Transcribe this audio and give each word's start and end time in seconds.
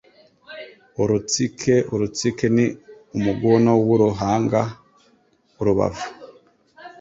Urutsike: 1.01 1.75
urutsike 1.93 2.45
ni 2.55 2.65
umuguno 3.17 3.71
w'uruhanga 3.87 4.61
Urubavu 5.59 6.05